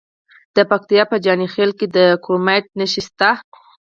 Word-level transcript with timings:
د 0.55 0.57
پکتیکا 0.69 1.05
په 1.11 1.17
جاني 1.25 1.47
خیل 1.53 1.71
کې 1.79 1.87
د 1.95 1.97
کرومایټ 2.23 2.65
نښې 2.79 3.01
شته. 3.07 3.29